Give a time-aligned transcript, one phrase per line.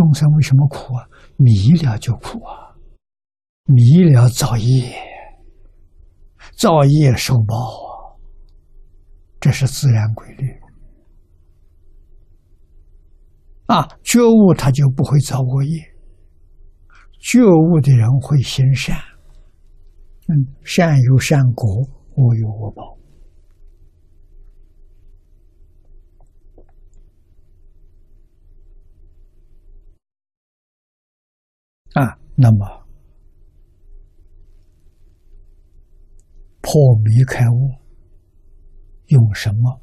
[0.00, 1.06] 众生为什么苦啊？
[1.36, 2.72] 迷了就苦啊，
[3.66, 4.96] 迷了造业，
[6.56, 8.16] 造业受报啊，
[9.38, 10.48] 这是自然规律。
[13.66, 15.78] 啊，觉悟他就不会造恶业，
[17.18, 18.96] 觉悟的人会行善，
[20.28, 20.32] 嗯，
[20.64, 21.68] 善有善果，
[22.16, 22.96] 恶有恶报。
[32.42, 32.66] 那么
[36.62, 37.70] 破迷开悟，
[39.08, 39.80] 用什么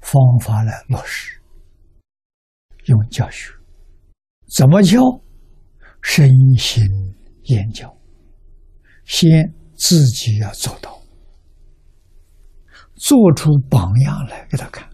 [0.00, 1.40] 方法来落实？
[2.84, 3.50] 用教学，
[4.54, 5.00] 怎么教？
[6.02, 6.28] 身
[6.58, 6.84] 心
[7.44, 7.88] 研究，
[9.06, 11.00] 先自己要做到，
[12.96, 14.86] 做出榜样来给他看。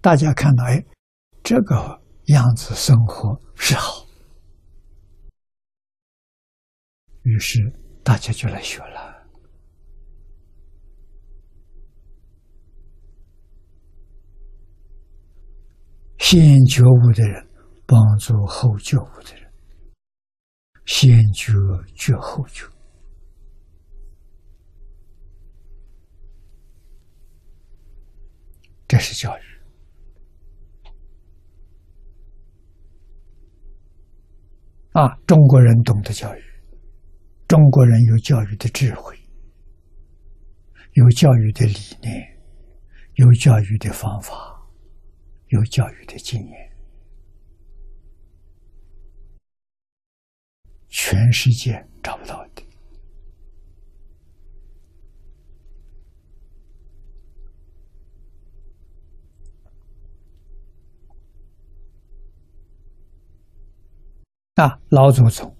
[0.00, 0.84] 大家看到，哎，
[1.42, 4.07] 这个样子生活是好。
[7.28, 7.60] 于是
[8.02, 9.28] 大家就来学了。
[16.18, 17.46] 先觉悟的人
[17.86, 19.52] 帮助后觉悟的人，
[20.86, 21.52] 先觉
[21.94, 22.66] 觉后觉，
[28.86, 29.42] 这是教育。
[34.92, 36.42] 啊，中国人懂得教育。
[37.48, 39.18] 中国人有教育的智慧，
[40.92, 42.38] 有教育的理念，
[43.14, 44.34] 有教育的方法，
[45.46, 46.72] 有教育的经验，
[50.88, 52.62] 全世界找不到的。
[64.56, 65.57] 啊，老祖宗。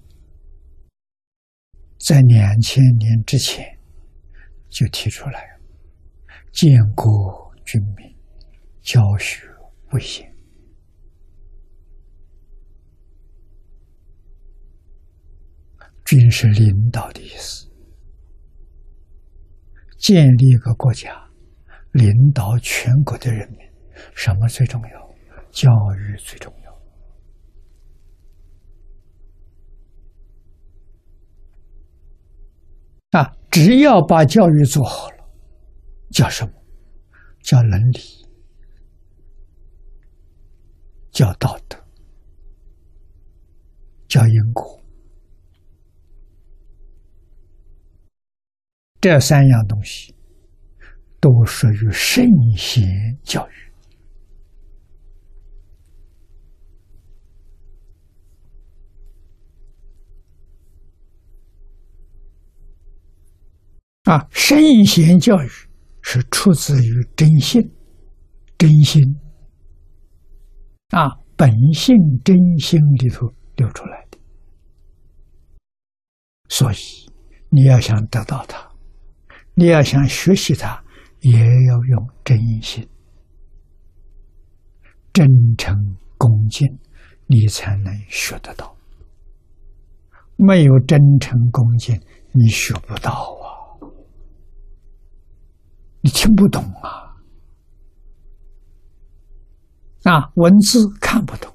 [1.99, 3.77] 在两千年之前
[4.69, 5.59] 就提出来，
[6.51, 8.15] 建国军民，
[8.81, 9.45] 教学
[9.91, 10.25] 为先，
[16.05, 17.69] 军是领导的意思。
[19.97, 21.13] 建立一个国家，
[21.91, 23.59] 领导全国的人民，
[24.15, 25.15] 什么最重要？
[25.51, 26.68] 教育最重要。
[33.11, 35.29] 啊，只要把教育做好了，
[36.11, 36.51] 叫什么？
[37.41, 37.99] 叫伦理，
[41.11, 41.77] 叫道德，
[44.07, 44.79] 叫因果。
[49.01, 50.13] 这三样东西
[51.19, 52.23] 都属于圣
[52.55, 52.85] 贤
[53.23, 53.68] 教育。
[64.09, 65.47] 啊，圣贤教育
[66.01, 67.61] 是出自于真心、
[68.57, 68.99] 真心
[70.89, 74.17] 啊，本性真心里头流出来的。
[76.47, 76.75] 所以，
[77.49, 78.67] 你要想得到它，
[79.53, 80.83] 你要想学习它，
[81.19, 82.89] 也要用真心、
[85.13, 85.75] 真诚、
[86.17, 86.67] 恭敬，
[87.27, 88.75] 你才能学得到。
[90.35, 91.95] 没有真诚恭敬，
[92.31, 93.37] 你学不到。
[96.01, 97.11] 你听不懂啊！
[100.03, 101.53] 啊，文字看不懂，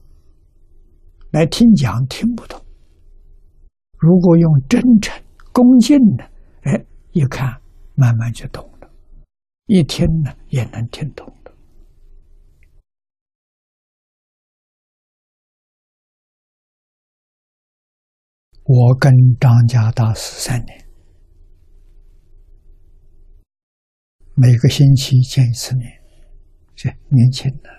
[1.31, 2.63] 来听讲听不懂。
[3.99, 5.19] 如果用真诚、
[5.51, 6.31] 恭敬的，
[6.65, 7.59] 哎，一看
[7.95, 8.91] 慢慢就懂了，
[9.65, 11.51] 一听呢也能听懂的。
[18.65, 20.84] 我跟张家大师三年。
[24.37, 26.03] 每个星期见一次面，
[26.75, 27.71] 这年轻的，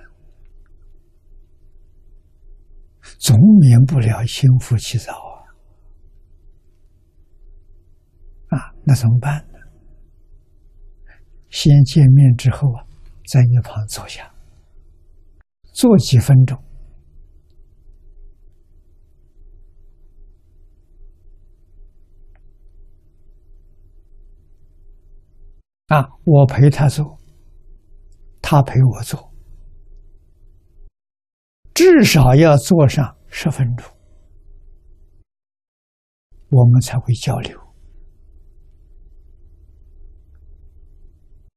[3.20, 5.12] 总免不了心浮气躁
[8.50, 8.58] 啊！
[8.58, 9.59] 啊，那怎么办呢？
[11.50, 12.88] 先见面之后啊，
[13.28, 14.34] 在一旁坐下，
[15.74, 16.58] 坐几分钟。
[25.87, 27.20] 啊，我陪他做，
[28.41, 29.32] 他陪我做，
[31.76, 33.85] 至少要做上十分钟，
[36.49, 37.59] 我们才会交流。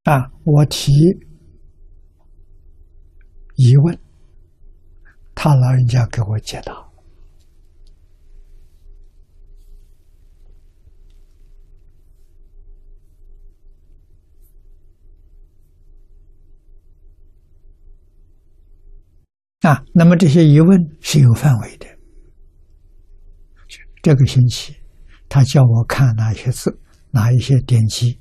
[0.04, 0.92] 啊，我提
[3.56, 3.98] 疑问，
[5.34, 6.88] 他老人家给我解答
[19.69, 19.85] 啊。
[19.93, 21.87] 那么这些疑问是有范围的。
[24.03, 24.76] 这个星期，
[25.29, 26.81] 他叫我看哪些字，
[27.11, 28.19] 哪一些典籍，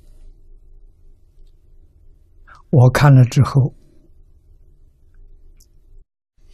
[2.70, 3.74] 我看了之后。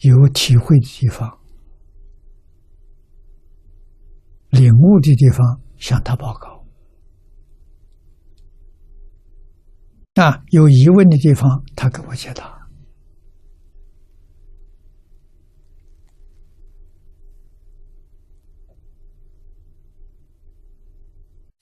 [0.00, 1.38] 有体会的地方，
[4.50, 6.66] 领悟的地方，向他报告；
[10.22, 12.53] 啊，有疑问的地方，他给我解答。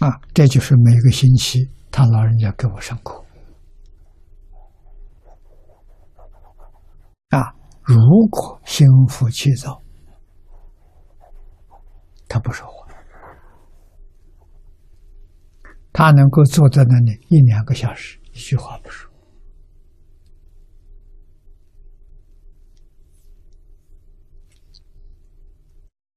[0.03, 3.25] 啊，这就是每个星期他老人家给我上课。
[7.29, 7.55] 啊。
[7.85, 7.99] 如
[8.31, 9.83] 果心浮气躁，
[12.29, 12.87] 他不说话，
[15.93, 19.11] 他能够坐在那里一两个小时，一句话不说，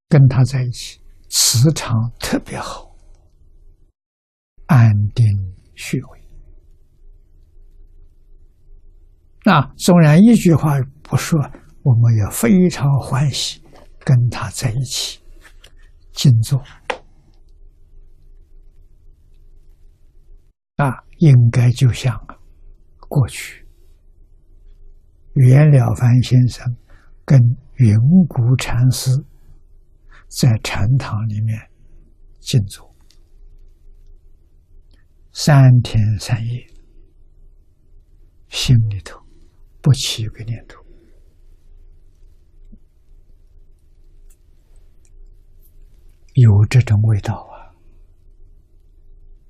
[0.07, 2.94] 跟他在一起，磁场特别好，
[4.85, 5.25] 安定
[5.73, 6.21] 虚伪。
[9.43, 11.39] 那纵然一句话不说，
[11.81, 13.61] 我们也非常欢喜
[13.99, 15.19] 跟他在一起
[16.11, 16.61] 静坐。
[20.77, 22.15] 那，应该就像
[23.07, 23.65] 过去
[25.33, 26.75] 袁了凡先生
[27.23, 27.39] 跟
[27.75, 27.97] 云
[28.27, 29.09] 谷禅师
[30.27, 31.57] 在禅堂里面
[32.39, 32.94] 静坐
[35.37, 36.65] 三天三夜，
[38.47, 39.21] 心里头。
[39.81, 40.81] 不起一个念头，
[46.33, 47.54] 有这种味道啊！